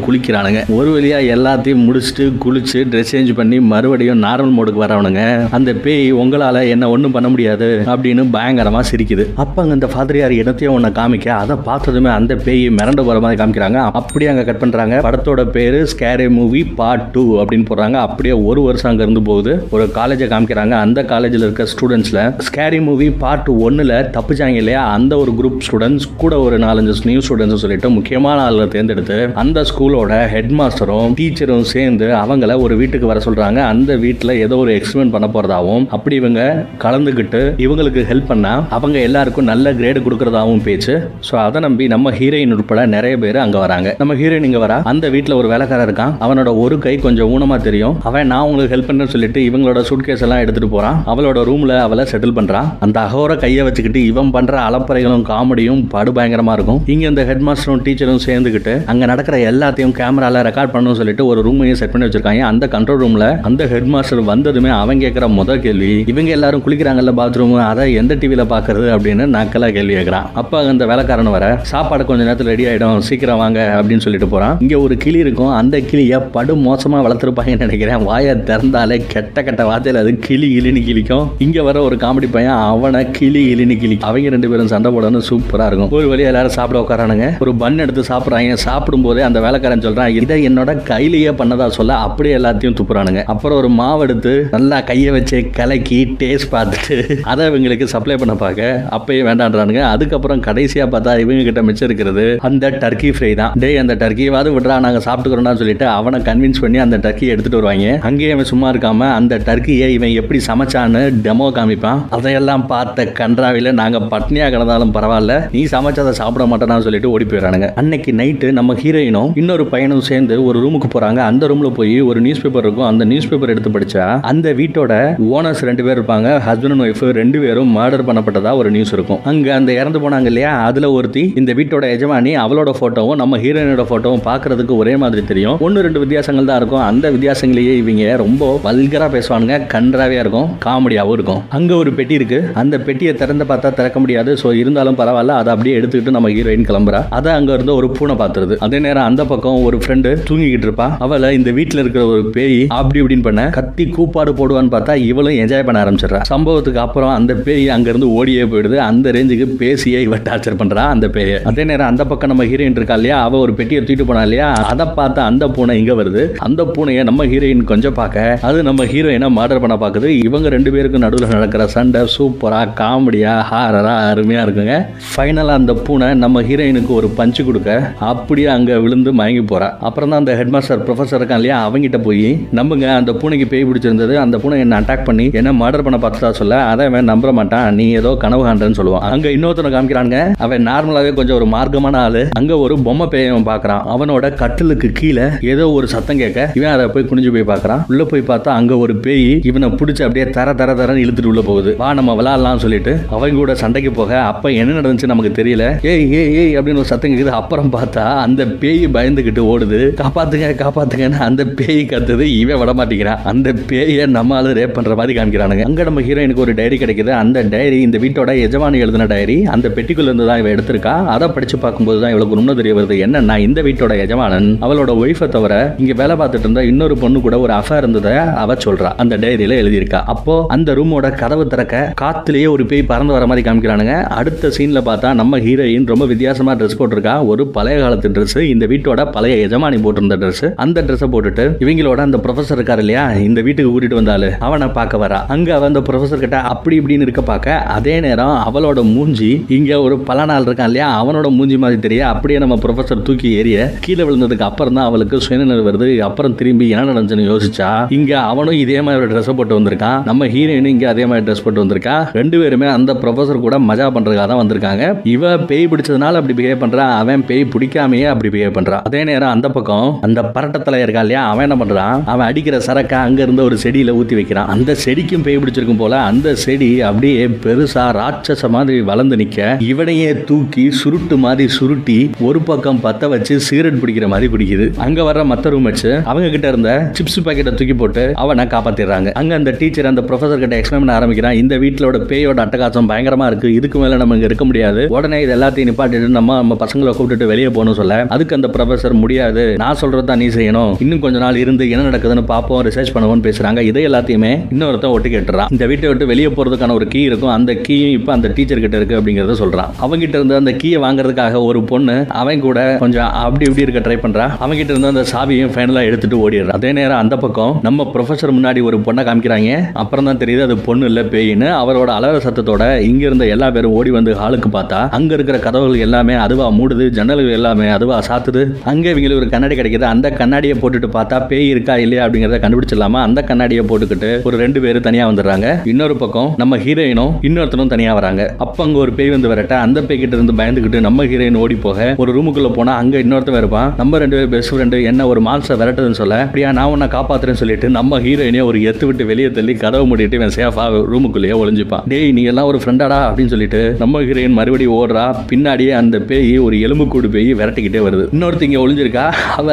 குளிக்கிறானுங்க 0.52 0.78
ஒரு 0.78 0.90
வழியா 0.96 1.20
எல்லாத்தையும் 1.36 1.84
முடிச்சுட்டு 1.88 2.26
குளிச்சு 2.44 2.80
ட்ரெஸ் 2.92 3.12
சேஞ்ச் 3.12 3.32
பண்ணி 3.34 3.60
மறுபடியும் 3.72 4.24
நார்மல் 4.24 4.56
மோடுக்கு 4.58 4.82
வரவனுங்க 4.84 5.22
அந்த 5.58 5.72
பேய் 5.86 6.14
உங்களால 6.14 6.68
என்ன 6.70 6.90
ஒன்றும் 6.90 7.16
பண்ண 7.16 7.28
முடியாது 7.30 7.70
அப்படின்னு 7.86 8.24
பயங்கரமா 8.36 8.82
சிரிக்குது. 8.92 9.26
அப்ப 9.44 9.62
அங்க 9.62 9.74
இந்த 9.74 9.90
ஃபாதரியார் 9.94 10.38
இடத்தையும் 10.42 10.76
ஒன்ன 10.78 10.92
காமிக்க 11.00 11.28
அதை 11.44 11.56
பார்த்ததுமே 11.70 12.10
அந்த 12.10 12.36
பேய் 12.46 12.68
மிரண்டு 12.68 13.06
போற 13.06 13.20
மாதிரி 13.20 13.40
காமிக்கிறாங்க. 13.44 13.80
அப்படியே 14.02 14.30
அங்க 14.32 14.44
கட் 14.44 14.62
பண்றாங்க. 14.64 14.96
படத்தோட 15.08 15.44
பேரு 15.58 15.80
ஸ்கேரி 15.94 16.28
மூவி 16.38 16.64
பார்ட் 16.80 17.08
டூ 17.12 17.24
அப்படின்னு 17.42 17.66
போடுறாங்க. 17.72 17.98
அப்படியே 18.08 18.36
ஒரு 18.50 18.62
வருஷம் 18.68 18.92
அங்க 18.92 19.04
இருந்து 19.04 19.24
போகுது. 19.30 19.54
ஒரு 19.72 19.86
காலேஜை 19.98 20.28
காமிக்கிறாங்க. 20.34 20.76
அந்த 20.86 21.00
காலேஜில் 21.14 21.46
இருக்க 21.48 21.68
ஸ்டூடெண்ட்ஸ்ல 21.74 22.20
ஸ்கேரி 22.48 22.82
மூவி 22.88 23.10
பார்ட் 23.24 23.50
ஒன்னுல 23.66 23.94
தப்பிச்சாங்க 24.18 24.60
இல்லையா? 24.62 24.84
அந்த 24.98 25.14
ஒரு 25.18 25.32
குரூப் 25.40 25.60
ஸ்டூடெண்ட்ஸ் 25.68 26.08
கூட 26.24 26.34
ஒரு 26.40 26.58
நாலஞ்சு 26.66 26.96
நியூ 27.10 27.22
ஸ்டூடெண்ட்ஸ் 27.28 27.64
சொல்லிட்டு 27.64 27.90
முக்கியமான 27.90 28.38
ஆளுநர் 28.42 28.74
தேர்ந்தெடுத்து 28.76 29.18
அந்த 29.42 29.60
ஸ்கூலோட 29.70 30.12
ஹெட் 30.34 30.41
ஹெட் 30.42 30.54
மாஸ்டரும் 30.60 31.12
டீச்சரும் 31.18 31.66
சேர்ந்து 31.72 32.06
அவங்கள 32.20 32.52
ஒரு 32.66 32.74
வீட்டுக்கு 32.80 33.08
வர 33.10 33.20
சொல்றாங்க. 33.26 33.60
அந்த 33.72 33.92
வீட்டில் 34.04 34.32
ஏதோ 34.44 34.56
ஒரு 34.62 34.72
எக்ஸ்பெரிமெண்ட் 34.78 35.14
பண்ண 35.16 35.28
போறதாவும் 35.34 35.84
அப்படி 35.96 36.16
இவங்க 36.22 36.42
கலந்துக்கிட்டு 36.84 37.42
இவங்களுக்கு 37.66 38.02
ஹெல்ப் 38.12 38.30
பண்ணா 38.30 38.54
அவங்க 38.78 38.98
எல்லாருக்கும் 39.08 39.48
நல்ல 39.50 39.74
கிரேடு 39.80 40.00
கொடுக்கறதாவும் 40.06 40.64
பேச்சு. 40.68 40.94
ஸோ 41.28 41.36
அதை 41.44 41.60
நம்பி 41.66 41.88
நம்ம 41.94 42.14
ஹீரோயின் 42.20 42.56
உட்பட 42.56 42.86
நிறைய 42.96 43.18
பேர் 43.24 43.38
அங்க 43.44 43.60
வராங்க. 43.64 43.92
நம்ம 44.00 44.16
ஹீரோயின் 44.22 44.48
இங்க 44.50 44.62
வரா? 44.64 44.78
அந்த 44.92 45.06
வீட்டில் 45.16 45.38
ஒரு 45.40 45.52
வேலைக்காரர் 45.54 45.86
இருக்கான். 45.88 46.16
அவனோட 46.28 46.54
ஒரு 46.64 46.78
கை 46.86 46.96
கொஞ்சம் 47.06 47.32
ஊனமா 47.36 47.60
தெரியும். 47.68 47.96
அவன் 48.12 48.32
நான் 48.34 48.46
உங்களுக்கு 48.48 48.76
ஹெல்ப் 48.76 48.90
பண்ணேன்னு 48.90 49.16
சொல்லிட்டு 49.16 49.44
இவங்களோட 49.50 49.84
சூட்கேஸ் 49.92 50.26
எல்லாம் 50.28 50.42
எடுத்துட்டு 50.46 50.72
போறான். 50.76 50.98
அவளோட 51.14 51.46
ரூம்ல 51.52 51.76
அவளை 51.86 52.06
செட்டில் 52.14 52.36
பண்றான். 52.40 52.72
அந்த 52.88 53.00
அகோர 53.06 53.38
கையை 53.46 53.66
வச்சுக்கிட்டு 53.70 54.04
இவன் 54.12 54.34
பண்ற 54.38 54.58
அலப்பறைகளும் 54.70 55.28
காமெடியும் 55.32 55.86
படு 55.96 56.14
பயங்கரமா 56.20 56.56
இருக்கும். 56.60 56.82
இங்க 56.96 57.06
இந்த 57.14 57.26
ஹெட் 57.32 57.46
மாஸ்டரும் 57.50 57.86
டீச்சரும் 57.88 58.26
சேர்ந்துக்கிட்டு 58.30 58.76
அங்க 58.94 59.04
நடக்கிற 59.14 59.38
எல்லாத்தையும் 59.52 59.96
கேமரா 60.02 60.30
கேமரால 60.32 60.44
ரெக்கார்ட் 60.48 60.72
பண்ணணும்னு 60.74 61.00
சொல்லிட்டு 61.00 61.24
ஒரு 61.32 61.40
ரூமையும் 61.48 61.80
செட் 61.80 61.94
பண்ணி 61.94 62.06
வச்சிருக்காங்க. 62.08 62.44
அந்த 62.52 62.66
கண்ட்ரோல் 62.74 63.02
ரூம்ல 63.04 63.26
அந்த 63.50 63.62
ஹெட் 63.72 63.90
மாஸ்டர் 63.94 64.22
வந்ததுமே 64.32 64.72
அவன் 64.82 65.02
கேட்கிற 65.04 65.28
முதல் 65.40 65.62
கேள்வி 65.66 65.92
இவங்க 66.12 66.32
எல்லாரும் 66.38 66.64
குளிக்கிறாங்கல்ல 66.66 67.14
பாத்ரூம் 67.20 67.54
அதை 67.70 67.86
எந்த 68.02 68.14
டிவியில 68.22 68.44
பாக்குறது 68.54 68.88
அப்படின்னு 68.96 69.26
நக்கலா 69.36 69.70
கேள்வி 69.78 69.96
கேட்கிறான் 69.98 70.28
அப்ப 70.42 70.62
அந்த 70.74 70.86
வேலைக்காரன் 70.92 71.34
வர 71.36 71.46
சாப்பாடு 71.72 72.06
கொஞ்ச 72.10 72.22
நேரத்தில் 72.28 72.52
ரெடி 72.54 72.66
ஆயிடும் 72.72 73.02
சீக்கிரம் 73.08 73.42
வாங்க 73.44 73.60
அப்படின்னு 73.78 74.06
சொல்லிட்டு 74.06 74.30
போறான். 74.34 74.56
இங்க 74.66 74.76
ஒரு 74.86 74.96
கிளி 75.04 75.20
இருக்கும் 75.26 75.54
அந்த 75.60 75.76
கிளியை 75.90 76.20
படு 76.36 76.56
மோசமா 76.68 77.00
வளர்த்துருப்பாங்கன்னு 77.06 77.66
நினைக்கிறேன். 77.66 78.06
வாயை 78.10 78.36
திறந்தாலே 78.50 78.98
கெட்ட 79.14 79.38
கெட்ட 79.48 79.62
வார்த்தையில் 79.72 80.02
அது 80.04 80.14
கிளி 80.28 80.50
கிளின்னு 80.56 80.84
கிளிக்கும். 80.90 81.28
இங்க 81.46 81.60
வர 81.70 81.78
ஒரு 81.88 81.98
காமெடி 82.04 82.30
பையன் 82.38 82.60
அவனை 82.72 83.04
கிளி 83.20 83.44
கிளின்னு 83.52 83.78
கிளி. 83.84 83.98
அவங்க 84.10 84.34
ரெண்டு 84.36 84.52
பேரும் 84.54 84.72
சண்டை 84.74 84.92
போடணும் 84.96 85.28
சூப்பரா 85.32 85.68
இருக்கும். 85.72 85.92
ஒரு 85.98 86.08
வழியா 86.12 86.30
எல்லாரும் 86.32 86.58
சாப்பிட 86.58 86.80
உட்காரானுங்க. 86.84 87.28
ஒரு 87.46 87.54
பன் 87.64 87.84
எடுத்து 87.86 88.10
சாப்பிடுறாங்க. 88.12 88.60
சாப்பிடும் 88.68 89.06
போதே 89.08 89.22
அந்த 89.30 89.40
வேலைக்காரன் 89.48 89.86
சொல்றான் 89.88 90.10
இதை 90.26 90.38
என்னோட 90.50 90.72
கையிலேயே 90.90 91.32
பண்ணதா 91.40 91.68
சொல்ல 91.78 91.98
அப்படியே 92.06 92.36
எல்லாத்தையும் 92.40 92.78
துப்புறானுங்க. 92.80 93.22
அப்புறம் 93.34 93.60
ஒரு 93.62 93.70
மாவு 93.80 94.04
எடுத்து 94.06 94.34
நல்லா 94.56 94.78
கையை 94.90 95.12
வச்சு 95.18 95.38
கலக்கி 95.58 96.00
டேஸ்ட் 96.22 96.52
பார்த்துட்டு 96.56 96.98
அதை 97.32 97.46
இவங்களுக்கு 97.52 97.86
சப்ளை 97.94 98.16
பண்ண 98.22 98.34
பார்க்க 98.44 98.70
அப்பயே 98.98 99.22
வேண்டான்றானுங்க. 99.30 99.82
அதுக்கப்புறம் 99.94 100.44
கடைசியா 100.48 100.86
பார்த்தா 100.94 101.14
இவங்க 101.24 101.44
கிட்ட 101.50 101.62
மிச்சம் 101.68 101.88
இருக்கிறது 101.90 102.26
அந்த 102.50 102.72
டர்க்கி 102.84 103.12
ஃப்ரை 103.16 103.32
தான். 103.42 103.54
டேய் 103.64 103.82
அந்த 103.84 103.94
டர்க்கியாவது 104.04 104.50
விடுறா 104.56 104.78
நாங்க 104.86 105.02
சாப்பிட்டுக்கிறோம்னா 105.08 105.54
சொல்லிட்டு 105.62 105.86
அவனை 105.98 106.20
கன்வின்ஸ் 106.30 106.62
பண்ணி 106.64 106.80
அந்த 106.86 107.00
டர்க்கியை 107.06 107.32
எடுத்துட்டு 107.36 107.60
வருவாங்க. 107.60 107.96
அங்கேயே 108.10 108.32
அவன் 108.36 108.50
சும்மா 108.52 108.68
இருக்காம 108.74 109.10
அந்த 109.20 109.40
டர்க்கியை 109.48 109.90
இவன் 109.98 110.16
எப்படி 110.22 110.42
சமைச்சான்னு 110.50 111.04
டெமோ 111.26 111.48
காமிப்பான். 111.58 112.02
அதையெல்லாம் 112.18 112.66
பார்த்த 112.74 113.06
கன்றாவில 113.20 113.74
நாங்க 113.82 114.00
பட்னியா 114.14 114.48
கிடந்தாலும் 114.56 114.94
பரவாயில்ல 114.98 115.34
நீ 115.56 115.64
சமைச்சதை 115.76 116.14
சாப்பிட 116.22 116.46
மாட்டேன்னு 116.52 116.88
சொல்லிட்டு 116.88 117.12
ஓடி 117.14 117.26
போயிடறானுங்க. 117.32 117.70
அன்னைக்கு 117.82 118.12
நைட்டு 118.22 118.48
நம்ம 118.60 118.76
ஹீரோயினும் 118.84 119.32
இன்னொரு 119.42 119.66
பையனும் 119.74 120.04
சேர்ந்து 120.12 120.38
ஒரு 120.50 120.58
ரூமுக்கு 120.66 120.90
போறாங்க. 120.96 121.20
அந்த 121.32 121.50
ரூம்ல 121.52 121.72
போய் 121.80 121.96
ஒரு 122.10 122.20
நியூஸ் 122.28 122.44
பேப்பர் 122.44 122.66
இருக்கும். 122.66 122.88
அந்த 122.92 123.04
நியூஸ் 123.12 123.30
பேப்பர் 123.32 123.54
எடுத்து 123.56 123.76
படிச்சா 123.78 124.06
அந்த 124.32 124.48
வீட்டோட 124.62 124.94
ஓனர்ஸ் 125.38 125.64
ரெண்டு 125.70 125.86
பேர் 125.86 125.98
இருப்பாங்க. 125.98 126.30
ஹஸ்பண்ட் 126.48 126.76
அண்ட் 126.76 126.86
ஒய்ஃப் 126.88 127.04
ரெண்டு 127.22 127.40
பேரும் 127.44 127.72
மர்டர் 127.78 128.08
பண்ணப்பட்டதா 128.10 128.52
ஒரு 128.62 128.70
நியூஸ் 128.76 128.94
இருக்கும். 128.98 129.20
அங்க 129.32 129.48
அந்த 129.60 129.72
இறந்து 129.80 130.00
போனாங்க 130.04 130.30
இல்லையா? 130.32 130.52
அதுல 130.70 130.90
ஒருத்தி 130.98 131.24
இந்த 131.40 131.52
வீட்டோட 131.60 131.86
எஜமானி 131.96 132.32
அவளோட 132.44 132.72
போட்டோவும் 132.80 133.20
நம்ம 133.22 133.38
ஹீரோயினோட 133.44 133.84
போட்டோவும் 133.92 134.24
பார்க்கிறதுக்கு 134.28 134.76
ஒரே 134.82 134.94
மாதிரி 135.04 135.22
தெரியும். 135.32 135.58
ஒன்று 135.68 135.86
ரெண்டு 135.88 136.02
வித்தியாசங்கள் 136.04 136.50
தான் 136.50 136.60
இருக்கும். 136.62 136.84
அந்த 136.90 137.06
வித்தியாசங்களையே 137.16 137.74
இவங்க 137.82 138.16
ரொம்ப 138.24 138.50
வல்கரா 138.68 139.08
பேசுவானுங்க. 139.16 139.58
கன்றாவே 139.74 140.18
இருக்கும். 140.24 140.48
காமெடியாவும் 140.66 141.16
இருக்கும். 141.18 141.42
அங்க 141.58 141.72
ஒரு 141.82 141.94
பெட்டி 142.00 142.16
இருக்கு. 142.20 142.40
அந்த 142.62 142.76
பெட்டியை 142.88 143.14
திறந்து 143.22 143.48
பார்த்தா 143.52 143.72
திறக்க 143.80 144.00
முடியாது. 144.04 144.34
ஸோ 144.44 144.50
இருந்தாலும் 144.62 145.00
பரவாயில்ல. 145.02 145.36
அதை 145.42 145.52
அப்படியே 145.56 145.76
எடுத்துக்கிட்டு 145.80 146.16
நம்ம 146.18 146.30
ஹீரோயின் 146.36 146.68
கிளம்புறா. 146.70 147.02
அதை 147.20 147.32
அங்க 147.40 147.52
இருந்து 147.58 147.76
ஒரு 147.80 147.90
பூனை 147.98 148.16
பார்த்துருது 148.22 148.58
அதே 148.68 148.80
நேரம் 148.88 149.08
அந்த 149.10 149.26
பக்கம் 149.32 149.60
ஒரு 149.68 149.80
ஃப்ரெண்டு 149.92 150.12
தூங்கிக்கிட்டு 150.28 150.68
இருப்பா. 150.68 150.86
அவளை 151.06 151.30
இந்த 151.38 151.50
வீட்டில் 151.56 151.82
இருக்கிற 151.82 152.04
ஒரு 152.12 152.22
பேய் 152.36 152.60
அப்படி 152.76 153.00
இப்படின்னு 153.02 153.26
பண்ண 153.26 153.42
கத்தி 153.56 153.86
கூப்பாடு 153.96 154.32
போடுவான்னு 154.38 154.72
பார்த்தா 154.74 154.94
இவளும் 155.08 155.40
என்ஜாய் 155.44 155.66
பண்ண 155.68 155.78
ஆரம்பிச்சிடறா. 155.84 156.20
சம்பவத்துக்கு 156.30 156.80
அப்புறம் 156.84 157.12
அந்த 157.16 157.34
பேய் 157.46 157.66
அங்கேருந்து 157.76 158.10
ஓடியே 158.18 158.44
போயிடுது. 158.52 158.78
அந்த 158.90 159.12
ரேஞ்சுக்கு 159.16 159.48
பேசியே 159.62 160.02
இவ 160.02 160.18
டார்ச்சர் 160.28 160.58
பண்றா 160.62 160.84
அந்த 160.94 161.08
பேயை. 161.16 161.38
அதே 161.50 161.64
நேரம் 161.72 161.90
அந்த 161.92 162.04
பக்கம் 162.12 162.32
நம்ம 162.34 162.46
ஹீரோயின் 162.52 162.78
இருக்கா 162.80 162.98
இல்லையா? 163.00 163.18
அவ 163.24 163.40
ஒரு 163.46 163.54
பெட்டியை 163.58 163.82
தூக்கிட்டு 163.82 164.08
போனா 164.12 164.22
இல்லையா? 164.28 164.48
அதை 164.72 164.86
பார்த்து 165.00 165.22
அந்த 165.30 165.48
பூனை 165.58 165.76
இங்க 165.82 165.96
வருது. 166.02 166.24
அந்த 166.48 166.64
பூனையை 166.78 167.04
நம்ம 167.10 167.26
ஹீரோயின் 167.34 167.66
கொஞ்சம் 167.74 167.98
பார்க்க. 168.00 168.40
அது 168.50 168.64
நம்ம 168.70 168.86
ஹீரோயினை 168.94 169.30
மர்டர் 169.40 169.62
பண்ண 169.66 169.78
பார்க்குது. 169.84 170.12
இவங்க 170.30 170.50
ரெண்டு 170.56 170.74
பேருக்கும் 170.78 171.06
நடுவில் 171.06 171.36
நடக்கிற 171.36 171.68
சண்டை 171.76 172.04
சூப்பரா 172.16 172.62
காமெடியா 172.82 173.36
ஹாரரா 173.52 173.96
அருமையா 174.14 174.44
இருக்குங்க. 174.48 174.78
ஃபைனலா 175.12 175.60
அந்த 175.64 175.76
பூனை 175.90 176.10
நம்ம 176.24 176.46
ஹீரோயினுக்கு 176.50 176.96
ஒரு 177.02 177.10
பஞ்சு 177.22 177.46
கொடுக்க 177.50 177.70
அப்படியே 178.14 178.50
அங்க 178.58 178.80
விழுந்து 178.86 179.14
மயங்கி 179.22 179.46
போறா. 179.54 179.70
அப்புறம் 179.88 180.12
தான் 180.12 180.22
அந்த 180.24 180.34
ஹெட் 180.40 180.54
மாஸ்டர் 180.56 181.18
இருக்கான் 181.20 181.40
இல்லையா 181.42 181.58
அவங்ககிட்ட 181.68 182.00
போய் 182.08 182.28
நம்புங்க 182.58 182.88
அந்த 183.00 183.12
பூனைக்கு 183.22 183.46
பேய் 183.52 183.68
பிடிச்சிருந்தது 183.70 184.14
அந்த 184.24 184.36
பூனை 184.42 184.58
என்ன 184.66 184.80
அட்டாக் 184.82 185.08
பண்ணி 185.10 185.26
என்ன 185.40 185.54
மர்டர் 185.62 185.86
பண்ண 185.86 185.98
பார்த்ததா 186.04 186.30
சொல்ல 186.40 186.56
அதை 186.72 186.86
அவன் 186.90 187.10
நம்ப 187.12 187.32
மாட்டான் 187.40 187.68
நீ 187.80 187.86
ஏதோ 188.00 188.12
கனவு 188.24 188.44
காண்றன்னு 188.48 188.78
சொல்லுவான். 188.80 189.06
அங்க 189.14 189.28
இன்னொருத்தனை 189.36 189.72
காமிக்கிறாங்க 189.76 190.18
அவன் 190.46 190.66
நார்மலாவே 190.70 191.12
கொஞ்சம் 191.20 191.38
ஒரு 191.40 191.48
மார்க்கமான 191.56 191.98
ஆளு. 192.08 192.22
அங்க 192.40 192.58
ஒரு 192.66 192.76
பொம்மை 192.88 193.08
பேயை 193.14 193.30
அவன் 193.34 193.48
பார்க்கறான். 193.52 193.84
அவனோட 193.94 194.26
கட்டிலுக்கு 194.42 194.88
கீழே 195.00 195.26
ஏதோ 195.54 195.66
ஒரு 195.78 195.88
சத்தம் 195.94 196.22
கேட்க 196.24 196.48
இவன் 196.60 196.74
அதை 196.76 196.86
போய் 196.96 197.08
குனிஞ்சு 197.10 197.34
போய் 197.36 197.48
பாக்குறான் 197.52 197.84
உள்ள 197.92 198.04
போய் 198.12 198.28
பார்த்தா 198.32 198.56
அங்க 198.60 198.74
ஒரு 198.84 198.96
பேய் 199.06 199.30
இவனை 199.52 199.70
பிடிச்சி 199.80 200.06
அப்படியே 200.08 200.26
தர 200.38 200.54
தர 200.62 200.76
தரன்னு 200.82 201.04
இழுத்துட்டு 201.06 201.32
உள்ள 201.34 201.44
போகுது. 201.50 201.74
வா 201.82 201.90
நம்ம 202.00 202.16
விளாட்லாம் 202.20 202.64
சொல்லிட்டு 202.66 202.94
அவங்க 203.14 203.42
கூட 203.42 203.56
சண்டைக்கு 203.64 203.94
போக 204.00 204.12
அப்ப 204.32 204.52
என்ன 204.62 204.78
நடந்துச்சு 204.80 205.12
நமக்கு 205.14 205.32
தெரியல. 205.42 205.66
ஏய் 205.92 206.06
ஏய் 206.20 206.32
ஏய் 206.42 206.56
அப்படின்னு 206.58 206.84
ஒரு 206.84 206.92
சத்தம் 206.94 207.12
கேக்குது. 207.14 207.34
அப்புறம் 207.42 207.72
பார்த்தா 207.78 208.06
அந்த 208.26 208.42
பேய் 208.64 208.86
பயந்துகிட்டு 208.98 209.44
ஓடுது. 209.52 209.71
காப்பாத்துங்க 210.02 210.50
காப்பாத்துங்கன்னு 210.64 211.20
அந்த 211.28 211.46
பேய் 211.46 211.82
கத்துது 211.92 212.26
இவன் 212.42 212.60
விட 212.62 212.74
மாட்டேங்கிறான் 212.80 213.24
அந்த 213.32 213.54
பேயை 213.70 214.08
நம்ம 214.18 214.36
ஆளு 214.36 214.54
ரேப் 214.60 214.74
பண்ற 214.74 214.96
மாதிரி 214.96 215.20
காமிக்கிறானுங்க. 215.20 215.64
அங்க 215.70 215.84
நம்ம 215.84 216.02
ஹீரோயினுக்கு 216.02 216.44
ஒரு 216.46 216.54
டைரி 216.54 216.78
கிடைக்குது. 216.78 217.10
அந்த 217.10 217.44
டைரி 217.44 217.82
இந்த 217.82 217.98
வீட்டோட 217.98 218.32
எஜமானி 218.46 218.78
எழுதின 218.78 219.06
டைரி 219.06 219.44
அந்த 219.46 219.70
பெட்டிக்குள்ள 219.76 220.10
இருந்து 220.12 220.26
தான் 220.26 220.40
இவ 220.40 220.50
எடுத்திருக்கா? 220.50 221.06
அதை 221.06 221.28
படிச்சு 221.28 221.58
பார்க்கும்போது 221.58 222.02
தான் 222.02 222.10
இவளுக்கு 222.10 222.36
உண்மை 222.38 222.56
தெரிய 222.56 222.76
வருது. 222.76 222.98
என்னன்னா 223.06 223.38
இந்த 223.38 223.62
வீட்டோட 223.62 223.98
எஜமானன் 223.98 224.58
அவளோட 224.62 224.94
ஒய்ஃபை 225.04 225.30
தவிர 225.30 225.76
இங்க 225.78 225.94
வேலை 225.94 226.16
பார்த்துட்டு 226.16 226.40
இருந்தா 226.40 226.62
இன்னொரு 226.62 226.98
பொண்ணு 226.98 227.22
கூட 227.22 227.40
ஒரு 227.40 227.54
அஃபேர் 227.54 227.78
இருந்ததை 227.78 228.16
அவ 228.44 228.58
சொல்றா. 228.66 228.92
அந்த 229.04 229.18
டைரியில 229.18 229.60
எழுதியிருக்கா. 229.64 230.02
அப்போ 230.16 230.46
அந்த 230.50 230.74
ரூமோட 230.74 231.16
கதவு 231.16 231.48
திறக்க 231.48 231.94
காத்துலயே 232.02 232.50
ஒரு 232.50 232.66
பேய் 232.66 232.84
பறந்து 232.84 233.14
வர 233.14 233.26
மாதிரி 233.26 233.50
காமிக்கிறானுங்க. 233.50 234.04
அடுத்த 234.04 234.52
சீன்ல 234.58 234.82
பார்த்தா 234.90 235.14
நம்ம 235.14 235.40
ஹீரோயின் 235.40 235.88
ரொம்ப 235.94 236.06
வித்தியாசமா 236.06 236.54
ட்ரெஸ் 236.54 236.80
போட்டிருக்கா. 236.80 237.26
ஒரு 237.26 237.48
பழைய 237.48 237.80
காலத்து 237.80 238.10
ட்ரெஸ் 238.10 238.40
இந்த 238.54 238.66
வீட்டோட 238.66 239.12
பழைய 239.12 239.48
எஜமான 239.48 239.61
போட்டிருந்த 239.62 240.16
ட்ரெஸ் 240.22 240.54
அந்த 240.56 240.82
ட்ரெஸ்ஸை 240.82 241.08
போட்டுட்டு 241.14 241.44
இவங்களோட 241.64 241.98
அந்த 241.98 242.18
ப்ரொஃபசர் 242.24 242.58
இருக்காரு 242.58 242.78
இல்லையா? 242.78 243.14
இந்த 243.28 243.42
வீட்டுக்கு 243.42 243.72
கூட்டிட்டு 243.72 244.00
வந்தாலு 244.00 244.38
அவனை 244.40 244.68
பார்க்க 244.68 244.98
வரா. 245.04 245.26
அங்க 245.28 245.56
அவ 245.56 245.66
அந்த 245.66 245.80
ப்ரொஃபஸர் 245.80 246.24
கிட்ட 246.24 246.42
அப்படி 246.42 246.80
இப்படின்னு 246.80 247.06
இருக்க 247.08 247.22
பார்க்க 247.22 247.58
அதே 247.58 248.00
நேரம் 248.00 248.36
அவளோட 248.48 248.84
மூஞ்சி 248.94 249.46
இங்க 249.48 249.82
ஒரு 249.82 250.00
பல 250.00 250.26
நாள் 250.26 250.44
இருக்கான் 250.44 250.70
இல்லையா? 250.72 251.04
அவனோட 251.04 251.30
மூஞ்சி 251.30 251.58
மாதிரி 251.58 251.82
தெரிய? 251.82 252.08
அப்படியே 252.08 252.40
நம்ம 252.40 252.56
ப்ரொஃபசர் 252.64 253.02
தூக்கி 253.02 253.30
ஏறிய 253.32 253.74
கீழே 253.80 254.04
விழுந்ததுக்கு 254.04 254.42
அப்புறம் 254.42 254.74
தான் 254.74 254.86
அவளுக்கு 254.86 255.22
சுயநினைவு 255.22 255.72
வருது. 255.72 256.00
அப்புறம் 256.00 256.36
திரும்பி 256.36 256.70
என்ன 256.70 256.86
நடந்துச்சுன்னு 256.92 257.28
யோசிச்சா 257.32 257.88
இங்க 257.90 258.20
அவனும் 258.20 258.54
இதே 258.54 258.82
மாதிரி 258.82 259.14
ட்ரெஸ் 259.14 259.36
போட்டு 259.36 259.60
வந்திருக்கான். 259.60 260.04
நம்ம 260.04 260.26
ஹீரோயினும் 260.26 260.74
இங்க 260.76 260.90
அதே 260.90 261.06
மாதிரி 261.06 261.26
ட்ரெஸ் 261.28 261.44
போட்டு 261.44 261.64
வந்திருக்கா? 261.66 262.12
ரெண்டு 262.14 262.40
பேருமே 262.42 262.68
அந்த 262.68 262.94
ப்ரொஃபசர் 262.94 263.40
கூட 263.40 263.60
மஜா 263.60 263.88
பண்றதுக்காக 263.98 264.28
தான் 264.34 264.42
வந்திருக்காங்க. 264.44 265.02
இவ 265.04 265.38
பேய் 265.38 265.68
பிடிச்சதுனால 265.72 266.20
அப்படி 266.22 266.36
பிஹேவ் 266.42 266.62
பண்றா. 266.64 266.88
அவன் 267.02 267.26
பேய் 267.26 267.46
பிடிக்காமையே 267.54 268.08
அப்படி 268.14 268.30
பிஹேவ் 268.36 268.58
பண்றான் 268.58 268.84
அதே 268.90 269.04
நேரம் 269.04 269.30
அந்த 269.30 269.48
பக்கம் 269.52 269.98
அந்த 270.02 270.22
பரட்டத்தில் 270.36 270.82
இருக்கா 270.82 271.00
இல்லையா? 271.00 271.30
அவன் 271.30 271.50
என்ன 271.50 271.58
பண்றான்? 271.64 272.04
அவன் 272.06 272.28
அடிக்கிற 272.28 272.60
சரக்கை 272.60 273.00
அங்க 273.08 273.22
இருந்த 273.22 273.44
ஒரு 273.44 273.58
செடியில 273.64 273.94
ஊத்தி 274.00 274.16
வைக்கிறான். 274.20 274.48
அந்த 274.48 274.76
செடிக்கும் 274.86 275.24
பேய் 275.24 275.38
பிடிச்சிருக்கும் 275.38 275.82
போல 275.84 276.00
அந்த 276.10 276.36
செடி 276.36 276.70
அப்படியே 276.82 277.28
பெருசா 277.46 277.86
ராட்சச 278.00 278.50
மாதிரி 278.50 278.82
வளர்ந்து 278.82 279.16
நிக்க 279.16 279.62
இவனையே 279.72 280.10
தூக்கி 280.24 280.66
சுருட்டு 280.82 281.18
மாதிரி 281.26 281.50
சுருட்டி 281.58 281.98
ஒரு 282.20 282.42
பக்கம் 282.50 282.80
பத்த 282.84 283.10
வச்சு 283.10 283.40
சிகரெட் 283.48 283.80
பிடிக்கிற 283.84 284.08
மாதிரி 284.08 284.30
பிடிக்குது. 284.34 284.68
அங்க 284.86 285.02
வர்ற 285.08 285.24
மத்த 285.34 285.54
ரூம் 285.54 285.70
வச்சு 285.70 285.92
அவங்க 286.12 286.30
கிட்ட 286.30 286.48
இருந்த 286.48 286.72
சிப்ஸ் 286.98 287.20
பாக்கெட்டை 287.26 287.54
தூக்கி 287.60 287.74
போட்டு 287.74 288.04
அவனை 288.24 288.46
காப்பாத்திடுறாங்க. 288.46 289.12
அங்க 289.22 289.36
அந்த 289.40 289.52
டீச்சர் 289.60 289.92
அந்த 289.92 290.02
ப்ரொஃபசர் 290.02 290.44
கிட்ட 290.44 290.56
எக்ஸ்பிளைன் 290.62 290.84
பண்ண 290.84 290.94
ஆரம்பிக்கிறான். 290.94 291.38
இந்த 291.42 291.58
வீட்டிலோட 291.64 292.00
பேயோட 292.12 292.40
அட்டகாசம் 292.46 292.90
பயங்கரமா 292.92 293.28
இருக்கு. 293.28 293.54
இதுக்கு 293.54 293.80
மேல 293.80 293.98
நம்ம 294.02 294.16
இங்க 294.18 294.30
இருக்க 294.32 294.46
முடியாது. 294.46 294.82
உடனே 294.98 295.22
இது 295.22 295.36
எல்லாத்தையும் 295.36 295.70
நிப்பாட்டிட்டு 295.72 296.16
நம்ம 296.18 296.36
நம்ம 296.42 296.58
பசங்களை 296.66 296.92
கூப்பிட்டுட்டு 296.98 297.32
வெளியே 297.32 297.50
போகணும் 297.50 297.74
சொல்ல 297.74 298.06
அதுக்கு 298.16 298.36
அந்த 298.36 298.50
ப்ரொஃபசர் 298.54 299.02
முடியாது. 299.04 299.41
நான் 299.64 299.80
சொல்றதா 299.82 300.16
நீ 300.22 300.28
செய்யணும். 300.38 300.74
இன்னும் 300.86 301.04
கொஞ்ச 301.06 301.18
நாள் 301.26 301.42
இருந்து 301.44 301.64
என்ன 301.74 301.86
நடக்குதுன்னு 301.90 302.26
பார்ப்போம் 302.34 302.62
ரிசர்ச் 302.68 302.94
பண்ணுவோம்னு 302.96 303.26
பேசுறாங்க. 303.28 303.60
இதை 303.70 303.84
எல்லாத்தையுமே 303.90 304.32
இன்னொருத்தன் 304.54 304.94
ஒட்டு 304.96 305.10
கேட்டுறான். 305.16 305.52
இந்த 305.56 305.66
வீட்டை 305.72 305.90
விட்டு 305.92 306.10
வெளியே 306.12 306.32
போறதுக்கான 306.38 306.76
ஒரு 306.80 306.88
கீ 306.94 307.02
இருக்கும். 307.10 307.34
அந்த 307.38 307.52
கீயும் 307.68 307.96
இப்போ 307.98 308.12
அந்த 308.18 308.28
டீச்சர் 308.38 308.64
கிட்ட 308.66 308.82
இருக்கு 308.82 308.98
அப்படிங்கறத 309.00 309.36
சொல்றான். 309.44 309.70
அவங்கிட்ட 309.86 310.16
இருந்து 310.20 310.40
அந்த 310.42 310.54
கீயை 310.64 310.80
வாங்குறதுக்காக 310.86 311.44
ஒரு 311.50 311.62
பொண்ணு 311.72 311.96
அவன் 312.22 312.46
கூட 312.48 312.60
கொஞ்சம் 312.84 313.10
அப்படி 313.26 313.48
இப்படி 313.50 313.66
இருக்க 313.66 313.82
ட்ரை 313.88 313.98
பண்றா. 314.06 314.28
அவங்கிட்ட 314.46 314.74
இருந்து 314.76 314.92
அந்த 314.94 315.04
சாவியும் 315.14 315.54
ஃபைனலா 315.56 315.84
எடுத்துட்டு 315.90 316.22
ஓடிடுறான் 316.24 316.58
அதே 316.60 316.72
நேரம் 316.80 317.02
அந்த 317.04 317.16
பக்கம் 317.24 317.54
நம்ம 317.68 317.88
ப்ரொஃபசர் 317.94 318.36
முன்னாடி 318.38 318.60
ஒரு 318.70 318.80
பொண்ணை 318.88 319.04
காமிக்கிறாங்க. 319.10 319.58
அப்புறம் 319.84 320.08
தான் 320.10 320.22
தெரியுது 320.24 320.46
அது 320.48 320.58
பொண்ணு 320.68 320.90
இல்ல 320.92 321.04
பேயின்னு. 321.14 321.50
அவரோட 321.62 321.90
அலற 322.00 322.18
சத்தத்தோட 322.28 322.64
இங்க 322.90 323.04
இருந்த 323.10 323.26
எல்லா 323.36 323.48
பேரும் 323.56 323.76
ஓடி 323.80 323.92
வந்து 323.98 324.12
ஹாலுக்கு 324.22 324.50
பார்த்தா 324.58 324.80
அங்க 324.98 325.12
இருக்கிற 325.18 325.38
கதவுகள் 325.46 325.86
எல்லாமே 325.88 326.16
அதுவா 326.26 326.48
மூடுது 326.60 326.86
ஜன்னல்கள் 326.98 327.38
எல்லாமே 327.40 327.68
அதுவா 327.78 327.98
சாத்துது. 328.10 328.44
அங்கே 328.72 328.90
இவங்களுக்கு 328.94 329.22
ஒரு 329.24 329.31
கண்ணாடி 329.34 329.58
கிடைக்குது 329.60 329.88
அந்த 329.94 330.08
கண்ணாடியை 330.20 330.58
போட்டுட்டு 330.62 330.90
பார்த்தா 330.98 331.20
பேய் 331.32 331.50
இருக்கா 331.54 331.76
இல்லையா 331.86 332.06
அப்படிங்கறத 332.06 332.40
கண்டுபிடிச்சிடலாமா? 332.44 333.00
அந்த 333.08 333.20
கண்ணாடியை 333.30 333.66
போட்டுக்கிட்டு 333.70 334.12
ஒரு 334.28 334.36
ரெண்டு 334.44 334.62
பேரும் 334.66 334.86
தனியா 334.88 335.06
வந்துடுறாங்க. 335.10 335.48
இன்னொரு 335.74 335.96
பக்கம் 336.04 336.30
நம்ம 336.42 336.58
ஹீரோயினும் 336.66 337.14
இன்னொருத்தனும் 337.30 337.72
தனியா 337.74 337.94
வராங்க. 338.00 338.22
அப்ப 338.46 338.64
அங்க 338.66 338.78
ஒரு 338.86 338.94
பேய் 339.00 339.14
வந்து 339.16 339.32
வரட்ட 339.34 339.54
அந்த 339.66 339.80
பேய் 339.88 340.02
கிட்ட 340.04 340.16
இருந்து 340.18 340.38
பயந்துகிட்டு 340.40 340.80
நம்ம 340.88 341.06
ஹீரோயின் 341.12 341.40
ஓடி 341.44 341.56
போக 341.66 341.90
ஒரு 342.04 342.12
ரூமுக்குள்ள 342.18 342.52
போனா 342.58 342.76
அங்க 342.82 342.98
இன்னொருத்தன் 343.06 343.40
இருப்பான் 343.42 343.70
நம்ம 343.82 344.00
ரெண்டு 344.04 344.18
பேர் 344.18 344.32
பெஸ்ட் 344.34 344.54
ஃப்ரெண்டு 344.54 344.78
என்ன 344.92 345.08
ஒரு 345.12 345.22
மால்ஸை 345.28 345.58
விரட்டுதுன்னு 345.62 346.00
சொல்ல 346.02 346.18
அப்படியா 346.26 346.52
நான் 346.60 346.72
உன்னை 346.74 346.88
காப்பாத்துறேன்னு 346.96 347.42
சொல்லிட்டு 347.44 347.70
நம்ம 347.78 348.00
ஹீரோயினே 348.06 348.42
ஒரு 348.50 348.60
எத்து 348.72 348.86
விட்டு 348.90 349.10
வெளியே 349.12 349.30
தள்ளி 349.38 349.56
கதவை 349.64 349.86
மூடிட்டு 349.92 350.20
இவன் 350.20 350.36
சேஃபா 350.38 350.66
ரூமுக்குள்ளேயே 350.94 351.38
ஒளிஞ்சுப்பான். 351.42 351.84
டேய் 351.94 352.12
நீ 352.18 352.24
எல்லாம் 352.32 352.50
ஒரு 352.52 352.62
ஃப்ரெண்டாடா 352.64 353.00
அப்படின்னு 353.08 353.34
சொல்லிட்டு 353.36 353.62
நம்ம 353.84 354.02
ஹீரோயின் 354.08 354.38
மறுபடியும் 354.40 354.76
ஓடுறா. 354.80 355.06
பின்னாடியே 355.32 355.74
அந்த 355.82 356.00
பேய் 356.12 356.34
ஒரு 356.48 356.58
எலும்பு 356.68 356.88
கூடு 356.94 357.10
பேய் 357.16 357.32
விரட்டிக்கிட்டே 357.42 357.84
வருது. 357.88 358.06
இன்னொருத்தங்க 358.16 358.60
ஒளிஞ்சிருக்கா? 358.66 359.06
அவ 359.40 359.50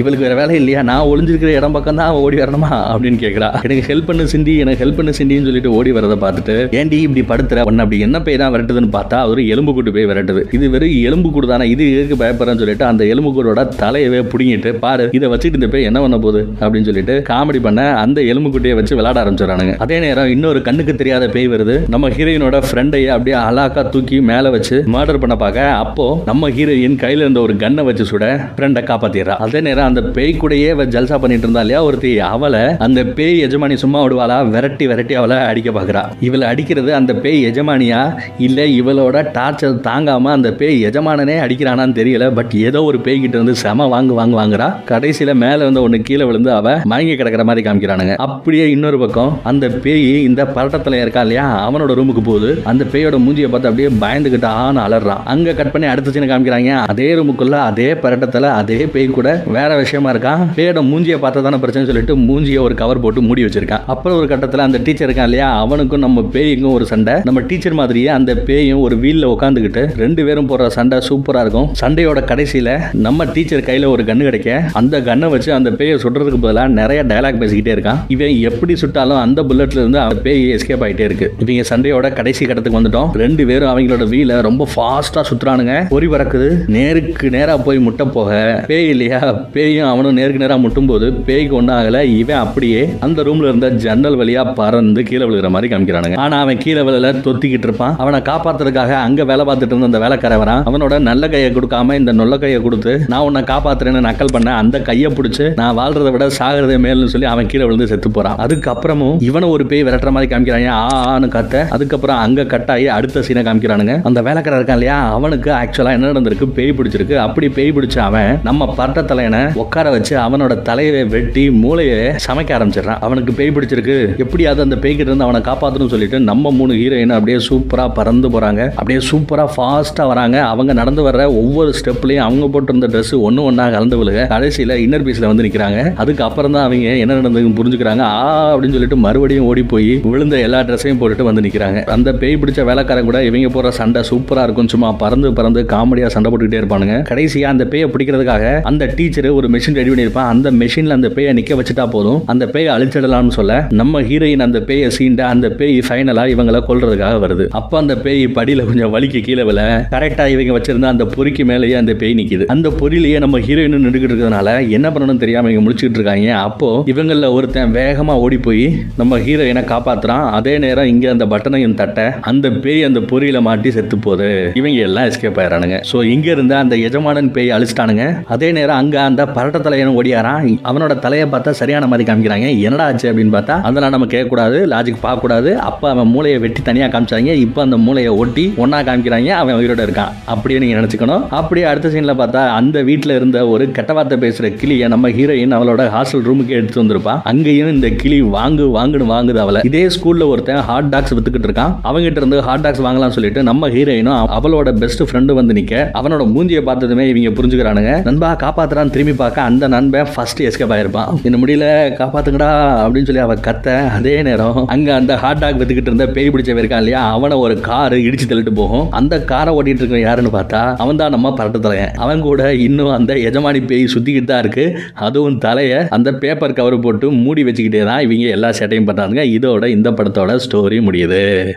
இவளுக்கு 0.00 0.24
வேற 0.26 0.34
வேலை 0.40 0.54
இல்லையா? 0.60 0.80
நான் 0.90 1.08
ஒளிஞ்சிருக்கிற 1.10 1.50
இடம் 1.58 1.74
பக்கம் 1.76 1.98
தான் 2.00 2.08
அவள் 2.10 2.24
ஓடி 2.26 2.36
வரணுமா? 2.42 2.70
அப்படின்னு 2.92 3.18
கேட்குறா 3.24 3.48
எனக்கு 3.66 3.84
ஹெல்ப் 3.90 4.08
பண்ணு 4.08 4.24
சிந்தி 4.32 4.54
எனக்கு 4.64 4.82
ஹெல்ப் 4.82 4.98
பண்ணு 4.98 5.12
சிந்தின்னு 5.18 5.48
சொல்லிட்டு 5.48 5.72
ஓடி 5.78 5.90
வரதை 5.96 6.16
பார்த்துட்டு 6.24 6.56
ஏன்டி 6.80 6.98
இப்படி 7.06 7.22
படுத்துற? 7.30 7.64
உன்னை 7.70 7.84
அப்படி 7.84 7.98
என்ன 8.06 8.20
பேய் 8.26 8.40
தான் 8.42 8.52
விரட்டுதுன்னு 8.54 8.90
பார்த்தா 8.96 9.18
அவர் 9.26 9.40
எலும்பு 9.54 9.74
கூட்டு 9.76 9.94
போய் 9.96 10.08
விரட்டுது. 10.10 10.42
இது 10.56 10.70
வெறும் 10.74 10.94
எலும்பு 11.08 11.30
கூடு 11.34 11.46
தானே 11.52 11.66
இது 11.74 11.84
எதுக்கு 11.96 12.18
பயப்படுறேன்னு 12.22 12.62
சொல்லிட்டு 12.64 12.86
அந்த 12.90 13.02
எலும்பு 13.12 13.32
கூடோட 13.36 13.64
தலையவே 13.82 14.20
பிடிங்கிட்டு 14.32 14.72
பாரு 14.84 15.06
இதை 15.18 15.28
வச்சுட்டு 15.34 15.60
இந்த 15.60 15.70
பேய் 15.74 15.88
என்ன 15.90 16.00
பண்ண 16.04 16.18
போகுது? 16.26 16.42
அப்படின்னு 16.62 16.88
சொல்லிட்டு 16.90 17.16
காமெடி 17.30 17.62
பண்ண 17.68 17.80
அந்த 18.04 18.20
எலும்பு 18.32 18.52
குட்டியை 18.56 18.76
வச்சு 18.80 18.98
விளையாட 19.00 19.18
ஆரம்பிச்சிடறானுங்க. 19.24 19.74
அதே 19.86 19.98
நேரம் 20.06 20.32
இன்னொரு 20.34 20.62
கண்ணுக்கு 20.68 20.94
தெரியாத 21.02 21.28
பேய் 21.36 21.50
வருது. 21.54 21.76
நம்ம 21.94 22.10
ஹீரோயினோட 22.16 22.56
ஃப்ரெண்டையே 22.68 23.10
அப்படியே 23.16 23.36
அலாக்கா 23.48 23.84
தூக்கி 23.94 24.18
மேல 24.30 24.50
வச்சு 24.56 24.76
மர்டர் 24.96 25.22
பண்ண 25.22 25.34
பார்க்க 25.44 25.68
அப்போ 25.84 26.06
நம்ம 26.30 26.50
ஹீரோயின் 26.56 26.98
கையில 27.04 27.24
இருந்த 27.26 27.40
ஒரு 27.46 27.54
கன்னை 27.62 27.82
வச்சு 27.88 28.04
சுட 28.10 28.24
ஃப்ரெண்டை 28.56 28.82
காப்பாத்திடுறா. 29.00 29.34
அதே 29.46 29.60
நேரம் 29.66 29.88
அந்த 29.90 30.02
பேய் 30.16 30.38
கூடயே 30.40 30.70
ஜல்சா 30.94 31.16
பண்ணிட்டு 31.22 31.46
இருந்தா 31.46 31.62
இல்லையா 31.64 31.80
ஒருத்தி 31.88 32.12
அவளை 32.34 32.62
அந்த 32.86 33.00
பேய் 33.18 33.38
எஜமானி 33.46 33.74
சும்மா 33.82 33.98
விடுவாளா 34.04 34.36
விரட்டி 34.54 34.86
விரட்டி 34.90 35.14
அவளை 35.20 35.36
அடிக்க 35.50 35.70
பாக்குறா. 35.70 36.02
இவளை 36.28 36.46
அடிக்கிறது 36.52 36.90
அந்த 37.00 37.12
பேய் 37.24 37.40
எஜமானியா? 37.50 38.00
இல்ல 38.46 38.60
இவளோட 38.80 39.24
டார்ச்சர் 39.36 39.78
தாங்காம 39.88 40.32
அந்த 40.36 40.50
பேய் 40.60 40.78
எஜமானனே 40.88 41.36
அடிக்கிறானான்னு 41.44 41.98
தெரியல 42.00 42.26
பட் 42.38 42.54
ஏதோ 42.68 42.82
ஒரு 42.90 43.00
பேய் 43.06 43.20
கிட்ட 43.20 43.36
இருந்து 43.38 43.54
செம 43.64 43.88
வாங்கு 43.94 44.14
வாங்கு 44.20 44.36
வாங்குறா. 44.42 44.68
கடைசியில 44.90 45.34
மேல 45.44 45.58
வந்து 45.68 45.84
ஒண்ணு 45.86 46.00
கீழே 46.08 46.24
விழுந்து 46.30 46.52
அவ 46.58 46.76
மயங்கி 46.92 47.16
கிடக்கிற 47.16 47.44
மாதிரி 47.50 47.64
காமிக்கிறானுங்க. 47.68 48.14
அப்படியே 48.28 48.66
இன்னொரு 48.76 48.98
பக்கம் 49.04 49.32
அந்த 49.50 49.68
பேய் 49.84 50.08
இந்த 50.28 50.42
பரட்டத்துல 50.56 51.00
இருக்கா 51.04 51.20
இல்லையா 51.20 51.46
அவனோட 51.68 51.92
ரூமுக்கு 52.00 52.24
போகுது. 52.30 52.50
அந்த 52.72 52.82
பேயோட 52.92 53.16
மூஞ்சியை 53.26 53.50
பார்த்து 53.52 53.70
அப்படியே 53.70 53.90
பயந்துகிட்டு 54.04 54.48
ஆன்னு 54.62 54.82
அலறான். 54.86 55.24
அங்க 55.32 55.54
கட் 55.58 55.72
பண்ணி 55.72 55.86
அடுத்த 55.92 56.14
சீனை 56.14 56.28
காமிக்கிறாங்க. 56.32 56.72
அதே 56.92 57.08
ரூமுக்குள்ள 57.18 57.56
அதே 57.70 57.88
பரட்டத்துல 58.04 58.48
அதே 58.60 58.78
பேய் 58.92 59.06
கூட 59.06 59.42
வேற 59.46 59.76
விஷயமா 59.76 60.12
இருக்கான். 60.12 60.44
பேயோட 60.56 60.80
மூஞ்சியை 60.90 61.18
பார்த்தா 61.24 61.42
தானே 61.46 61.58
பிரச்சனை 61.64 61.88
சொல்லிட்டு 61.88 62.16
மூஞ்சியை 62.16 62.60
ஒரு 62.60 62.74
கவர் 62.74 63.00
போட்டு 63.00 63.22
மூடி 63.22 63.44
வச்சிருக்கான். 63.44 63.80
அப்புறம் 63.86 64.18
ஒரு 64.18 64.26
கட்டத்தில் 64.26 64.60
அந்த 64.60 64.78
டீச்சர் 64.84 65.10
இருக்கான் 65.10 65.28
இல்லையா 65.30 65.48
அவனுக்கும் 65.60 66.04
நம்ம 66.06 66.28
பேய்க்கும் 66.32 66.72
ஒரு 66.72 66.86
சண்டை. 66.86 67.14
நம்ம 67.24 67.40
டீச்சர் 67.40 67.72
மாதிரியே 67.72 68.06
அந்த 68.06 68.34
பேயும் 68.34 68.80
ஒரு 68.80 68.96
வீல்ல 68.96 69.34
உட்காந்துக்கிட்டு 69.34 69.82
ரெண்டு 69.96 70.24
பேரும் 70.24 70.48
போடுற 70.48 70.66
சண்டை 70.66 70.98
சூப்பரா 71.08 71.40
இருக்கும். 71.40 71.68
சண்டையோட 71.80 72.20
கடைசியில 72.32 72.78
நம்ம 72.92 73.24
டீச்சர் 73.24 73.60
கையில 73.60 73.86
ஒரு 73.86 74.02
கண்ணு 74.02 74.22
கிடைக்க 74.28 74.62
அந்த 74.72 75.02
கண்ணை 75.02 75.28
வச்சு 75.28 75.52
அந்த 75.52 75.70
பேயை 75.70 75.98
சுடுறதுக்கு 76.02 76.40
பதிலாக 76.40 76.68
நிறைய 76.68 77.04
டயலாக் 77.04 77.40
பேசிக்கிட்டே 77.42 77.74
இருக்கான். 77.76 77.98
இவன் 78.08 78.36
எப்படி 78.40 78.74
சுட்டாலும் 78.80 79.20
அந்த 79.20 79.42
புல்லட்ல 79.42 79.80
இருந்து 79.80 79.98
அந்த 79.98 80.14
பேய் 80.14 80.54
எஸ்கேப் 80.54 80.84
ஆகிட்டே 80.86 81.06
இருக்கு. 81.10 81.34
இவங்க 81.38 81.62
சண்டையோட 81.70 82.12
கடைசி 82.12 82.46
கட்டத்துக்கு 82.46 82.80
வந்துட்டோம். 82.80 83.10
ரெண்டு 83.12 83.46
பேரும் 83.46 83.70
அவங்களோட 83.70 84.06
வீல 84.14 84.40
ரொம்ப 84.40 84.68
ஃபாஸ்டா 84.76 85.22
சுத்துறானுங்க. 85.30 85.86
பொறி 85.88 86.06
பறக்குது. 86.06 86.48
நேருக்கு 86.66 87.30
நேரா 87.30 87.56
போய் 87.56 87.78
முட்டை 87.78 88.06
போக 88.12 88.64
பேய் 88.66 88.79
இல்லையா 88.88 89.20
பேயும் 89.56 89.90
அவனும் 89.92 90.18
நேருக்கு 90.20 90.44
நேரா 90.44 90.56
முட்டும் 90.56 90.90
போது 90.92 91.06
பேய்க்கு 91.28 91.56
ஒன்றாகல 91.56 91.78
ஆகல 91.80 92.02
இவன் 92.20 92.40
அப்படியே 92.44 92.80
அந்த 93.00 93.22
ரூம்ல 93.22 93.48
இருந்த 93.50 93.68
ஜன்னல் 93.84 94.18
வழியா 94.20 94.42
பறந்து 94.54 95.02
கீழே 95.02 95.24
விழுகிற 95.26 95.48
மாதிரி 95.50 95.68
காமிக்கிறானுங்க. 95.72 96.16
ஆனா 96.16 96.40
அவன் 96.40 96.58
கீழே 96.58 96.80
விழல 96.80 97.12
தொத்திக்கிட்டு 97.26 97.66
இருப்பான். 97.68 97.94
அவனை 97.96 98.20
காப்பாத்துறதுக்காக 98.20 98.92
அங்க 99.06 99.24
வேலை 99.24 99.44
பார்த்துட்டு 99.44 99.74
இருந்த 99.74 99.90
அந்த 99.90 100.00
வேலைக்காரவரான் 100.04 100.62
அவனோட 100.70 100.98
நல்ல 100.98 101.28
கையை 101.28 101.50
கொடுக்காம 101.50 101.94
இந்த 101.94 102.12
நொல்ல 102.12 102.38
கையை 102.38 102.60
கொடுத்து 102.62 102.92
நான் 103.08 103.20
உன்னை 103.20 103.42
காப்பாத்துறேன்னு 103.42 104.04
நக்கல் 104.08 104.32
பண்ண 104.32 104.54
அந்த 104.54 104.80
கையை 104.80 105.10
பிடிச்சு 105.12 105.46
நான் 105.54 105.76
வாழ்றதை 105.78 106.12
விட 106.12 106.26
சாகிறதே 106.38 106.76
மேல்னு 106.86 107.12
சொல்லி 107.14 107.26
அவன் 107.26 107.50
கீழே 107.52 107.64
விழுந்து 107.64 107.90
செத்து 107.92 108.10
போறான். 108.10 108.38
அதுக்கப்புறமும் 108.46 109.16
இவனை 109.28 109.48
ஒரு 109.48 109.66
பேய் 109.66 109.84
விரட்டுற 109.84 110.10
மாதிரி 110.10 110.34
காமிக்கிறாங்க 110.34 110.70
ஆ 110.78 111.14
ஆனு 111.14 111.28
கத்த 111.36 111.64
அதுக்கப்புறம் 111.68 112.16
அங்க 112.16 112.42
கட்டாயி 112.54 112.86
அடுத்த 112.98 113.24
சீனை 113.28 113.44
காமிக்கிறானுங்க. 113.48 113.96
அந்த 114.02 114.22
வேலைக்காரர் 114.22 114.60
இருக்கான் 114.60 114.78
இல்லையா? 114.80 114.98
அவனுக்கு 115.12 115.50
ஆக்சுவலா 115.50 115.92
என்ன 115.96 116.12
நடந்திருக்கு? 116.12 116.48
பேய் 116.58 116.76
பிடிச்சிருக்கு. 116.78 117.16
அப்படி 117.26 117.48
பேய் 117.48 117.74
பிடிச்ச 117.78 117.98
அவன் 117.98 118.38
நம்ம 118.42 118.69
பரட்ட 118.78 119.00
தலையனை 119.10 119.42
உட்கார 119.62 119.90
வச்சு 119.90 120.16
அவனோட 120.16 120.62
தலையை 120.62 121.04
வெட்டி 121.04 121.50
மூளையை 121.50 121.98
சமைக்க 122.26 122.50
ஆரம்பிச்சிடறான். 122.56 123.00
அவனுக்கு 123.00 123.32
பேய் 123.32 123.54
பிடிச்சிருக்கு. 123.56 124.18
எப்படியாவது 124.24 124.62
அந்த 124.62 124.76
பேய்கிட்ட 124.82 125.10
இருந்து 125.10 125.26
அவனை 125.28 125.40
காப்பாற்றணும்னு 125.40 125.94
சொல்லிட்டு 125.94 126.20
நம்ம 126.20 126.50
மூணு 126.50 126.74
ஹீரோயின் 126.74 127.14
அப்படியே 127.16 127.38
சூப்பரா 127.48 127.94
பறந்து 127.94 128.28
போறாங்க. 128.28 128.68
அப்படியே 128.74 129.00
சூப்பரா 129.10 129.46
ஃபாஸ்டா 129.56 130.06
வராங்க. 130.06 130.42
அவங்க 130.42 130.72
நடந்து 130.72 131.10
வர்ற 131.10 131.24
ஒவ்வொரு 131.26 131.74
ஸ்டெப்லயும் 131.78 132.24
அவங்க 132.26 132.46
போட்டிருந்த 132.54 132.88
ட்ரெஸ் 132.92 133.20
ஒன்று 133.20 133.42
ஒண்ணா 133.42 133.70
கலந்து 133.70 134.04
விழுக 134.04 134.26
கடைசியில 134.34 134.76
இன்னர் 134.84 135.06
பீஸ்ல 135.06 135.26
வந்து 135.26 135.42
நிக்கிறாங்க. 135.42 135.94
அதுக்கப்புறம் 135.94 136.52
தான் 136.52 136.64
அவங்க 136.64 136.96
என்ன 137.04 137.14
நடந்ததுன்னு 137.14 137.56
புரிஞ்சுக்கிறாங்க. 137.60 138.00
ஆ 138.00 138.56
அப்படின்னு 138.56 138.70
சொல்லிட்டு 138.70 138.96
மறுபடியும் 138.96 139.44
ஓடி 139.44 139.62
போய் 139.62 140.00
விழுந்த 140.04 140.38
எல்லா 140.38 140.60
ட்ரெஸ்ஸையும் 140.60 141.00
போட்டுட்டு 141.00 141.22
வந்து 141.22 141.40
நிக்கிறாங்க. 141.40 141.84
அந்த 141.84 142.12
பேய் 142.12 142.36
பிடிச்ச 142.36 142.64
வேலைக்காரன் 142.64 143.04
கூட 143.04 143.24
இவங்க 143.24 143.48
போற 143.48 143.70
சண்டை 143.70 144.02
சூப்பரா 144.10 144.42
இருக்கும் 144.42 144.68
சும்மா 144.68 144.92
பறந்து 144.92 145.32
பறந்து 145.32 145.66
காமெடியா 145.72 146.06
சண்டை 146.06 146.32
போட்டுக்கிட்டே 146.32 146.60
இருப்பானுங்க. 146.62 146.96
கடைசியா 147.10 147.42
அந்த 147.42 147.64
பேயை 147.64 147.86
பிடிக்கிறதுக்காக 147.94 148.59
அந்த 148.70 148.84
டீச்சர் 148.98 149.28
ஒரு 149.38 149.48
மெஷின் 149.54 149.78
ரெடி 149.80 149.90
பண்ணியிருப்பான். 149.92 150.30
அந்த 150.34 150.48
மிஷினில் 150.60 150.96
அந்த 150.98 151.08
பேயை 151.16 151.32
நிற்க 151.38 151.54
வச்சுட்டா 151.60 151.86
போதும். 151.94 152.20
அந்த 152.32 152.44
பேயை 152.54 152.70
அழிச்சிடலாம்னு 152.76 153.34
சொல்ல 153.38 153.58
நம்ம 153.80 154.02
ஹீரோயின் 154.08 154.44
அந்த 154.46 154.58
பேயை 154.68 154.88
சீண்ட 154.96 155.22
அந்த 155.34 155.46
பேய் 155.58 155.78
ஃபைனலாக 155.88 156.34
இவங்களை 156.34 156.62
கொள்றதுக்காக 156.68 157.18
வருது. 157.24 157.46
அப்போ 157.60 157.76
அந்த 157.82 157.94
பேய் 158.04 158.24
படியில் 158.38 158.66
கொஞ்சம் 158.70 158.92
வலிக்கு 158.94 159.22
கீழே 159.28 159.44
விழ 159.50 159.60
கரெக்டாக 159.94 160.34
இவங்க 160.34 160.52
வச்சிருந்த 160.56 160.88
அந்த 160.94 161.04
பொறிக்கு 161.14 161.44
மேலேயே 161.50 161.76
அந்த 161.82 161.92
பேய் 162.02 162.16
நிற்கிது 162.20 162.46
அந்த 162.54 162.68
பொறியிலேயே 162.80 163.18
நம்ம 163.26 163.38
ஹீரோயின் 163.46 163.76
நின்றுக்கிட்டு 163.76 164.12
இருக்கிறதுனால 164.12 164.48
என்ன 164.76 164.86
பண்ணணும்னு 164.94 165.22
தெரியாமல் 165.24 165.52
இவங்க 165.52 165.64
முடிச்சுட்டு 165.66 165.98
இருக்காங்க. 166.00 166.28
அப்போ 166.48 166.68
இவங்களில் 166.92 167.32
ஒருத்தன் 167.36 167.74
வேகமாக 167.78 168.24
ஓடி 168.24 168.38
போய் 168.46 168.64
நம்ம 169.00 169.18
ஹீரோயினை 169.26 169.64
காப்பாத்துறான். 169.72 170.24
அதே 170.38 170.54
நேரம் 170.64 170.90
இங்கே 170.92 171.08
அந்த 171.14 171.24
பட்டனையும் 171.32 171.76
தட்ட 171.80 171.98
அந்த 172.30 172.46
பேய் 172.64 172.86
அந்த 172.88 173.00
பொறியில 173.10 173.40
மாட்டி 173.48 173.70
செத்து 173.76 173.96
போகுது. 174.06 174.30
இவங்க 174.60 174.80
எல்லாம் 174.88 175.06
எஸ்கேப் 175.10 175.40
ஆயிரானுங்க 175.42 175.78
ஸோ 175.90 175.96
இங்க 176.14 176.28
இருந்த 176.34 176.54
அந்த 176.62 176.74
எஜமானன் 176.88 177.30
பேய் 177.36 177.54
அழிச்சிட்டானுங்க. 177.56 178.04
அதே 178.34 178.49
நேரம் 178.52 178.76
அங்க 178.76 178.96
அந்த 179.00 179.22
பரட்ட 179.36 179.60
தலையனும் 179.60 179.96
ஓடியாரான் 180.02 180.48
அவனோட 180.70 180.98
தலையை 180.98 181.26
பார்த்தா 181.32 181.50
சரியான 181.50 181.86
மாதிரி 181.86 182.12
காமிக்கிறாங்க. 182.12 182.46
என்னடா 182.60 182.84
ஆச்சு 182.84 183.06
அப்படின்னு 183.12 183.34
பார்த்தா 183.36 183.56
அதெல்லாம் 183.68 183.94
நம்ம 183.94 184.06
கேட்கக்கூடாது 184.14 184.58
லாஜிக் 184.72 185.02
பார்க்கக்கூடாது. 185.02 185.50
அப்ப 185.68 185.90
அவன் 185.90 186.10
மூளையை 186.14 186.38
வெட்டி 186.44 186.62
தனியா 186.62 186.86
காமிச்சாங்க. 186.86 187.32
இப்போ 187.46 187.62
அந்த 187.62 187.76
மூளையை 187.86 188.12
ஒட்டி 188.22 188.44
ஒன்றா 188.56 188.80
காமிக்கிறாங்க. 188.80 189.30
அவன் 189.42 189.58
உயிரோட 189.60 189.82
இருக்கான். 189.86 190.12
அப்படியே 190.32 190.60
நீங்க 190.60 190.76
நினைச்சுக்கணும். 190.80 191.24
அப்படியே 191.40 191.66
அடுத்த 191.66 191.88
சீன்ல 191.88 192.14
பார்த்தா 192.22 192.42
அந்த 192.58 192.82
வீட்டில் 192.82 193.14
இருந்த 193.16 193.38
ஒரு 193.48 193.70
கெட்ட 193.70 193.92
வார்த்தை 193.92 194.18
பேசுற 194.24 194.54
கிளியை 194.60 194.88
நம்ம 194.88 195.08
ஹீரோயின் 195.18 195.56
அவளோட 195.58 195.82
ஹாஸ்டல் 195.96 196.26
ரூமுக்கு 196.28 196.56
எடுத்து 196.58 196.82
வந்திருப்பா 196.82 197.14
அங்கேயும் 197.32 197.72
இந்த 197.74 197.88
கிளி 198.02 198.22
வாங்கு 198.36 198.66
வாங்குன்னு 198.76 199.08
வாங்குது 199.14 199.40
அவளை. 199.44 199.60
இதே 199.70 199.84
ஸ்கூல்ல 199.96 200.26
ஒருத்தன் 200.32 200.62
ஹாட் 200.68 200.90
டாக்ஸ் 200.94 201.14
வித்துக்கிட்டு 201.14 201.48
இருக்கான். 201.50 201.74
அவங்ககிட்ட 201.88 202.20
இருந்து 202.22 202.42
ஹாட் 202.48 202.64
டாக்ஸ் 202.64 202.82
வாங்கலாம் 202.86 203.14
சொல்லிட்டு 203.16 203.42
நம்ம 203.50 203.68
ஹீரோயினும் 203.68 204.18
அவளோட 204.38 204.68
பெஸ்ட் 204.82 205.02
ஃப்ரெண்டு 205.08 205.32
வந்து 205.38 205.54
நிக்க 205.58 205.74
அவனோட 206.00 206.22
மூஞ்சியை 206.34 206.62
பார்த்ததுமே 206.68 207.06
இவங்க 207.12 207.30
புரிஞ்சுக்கிறானுங்க. 207.38 207.92
நண்பா 208.08 208.30
காப்பாற்றுறான்னு 208.42 208.94
திரும்பி 208.94 209.14
பார்க்க 209.22 209.46
அந்த 209.50 209.64
நண்பன் 209.74 210.10
ஃபர்ஸ்ட் 210.12 210.40
எஸ்கேப் 210.48 210.74
ஆயிருப்பான். 210.76 211.10
இந்த 211.28 211.36
முடியல? 211.42 211.66
காப்பாத்துங்கடா 212.00 212.50
அப்படின்னு 212.84 213.08
சொல்லி 213.08 213.22
அவன் 213.26 213.42
கத்த 213.48 213.76
அதே 213.96 214.14
நேரம் 214.28 214.58
அங்கே 214.74 214.92
அந்த 214.98 215.12
ஹாட் 215.22 215.42
டாக் 215.42 215.58
வித்துக்கிட்டு 215.60 215.90
இருந்த 215.92 216.06
பேய் 216.16 216.30
பிடிச்சவன் 216.34 216.62
இருக்கான் 216.62 216.82
இல்லையா 216.84 217.02
அவனை 217.16 217.36
ஒரு 217.44 217.54
கார் 217.68 217.96
இடிச்சு 218.06 218.28
தள்ளிட்டு 218.30 218.54
போகும். 218.60 218.86
அந்த 219.00 219.14
காரை 219.32 219.52
ஓட்டிட்டு 219.56 219.82
இருக்க 219.84 220.00
யாருன்னு 220.06 220.32
பார்த்தா 220.36 220.62
அவன் 220.84 221.00
தான் 221.02 221.14
நம்ம 221.16 221.34
பரட்டு 221.40 221.60
தலையன் 221.66 221.94
அவன் 222.04 222.24
கூட 222.28 222.40
இன்னும் 222.66 222.92
அந்த 222.98 223.12
எஜமானி 223.28 223.62
பேய் 223.72 223.84
சுத்திக்கிட்டு 223.94 224.30
தான் 224.32 224.42
இருக்கு. 224.44 224.66
அதுவும் 225.06 225.38
தலையை 225.46 225.80
அந்த 225.98 226.08
பேப்பர் 226.22 226.56
கவர் 226.58 226.76
போட்டு 226.86 227.06
மூடி 227.24 227.44
வச்சுக்கிட்டே 227.48 227.82
தான் 227.90 228.02
இவங்க 228.06 228.28
எல்லா 228.36 228.50
சேட்டையும் 228.60 228.88
பண்ணுறாங்க 228.90 229.22
இதோட 229.36 229.66
இந்த 229.76 229.90
படத்தோட 229.98 230.38
ஸ்டோரி 230.46 230.78
முடியுது. 230.88 231.22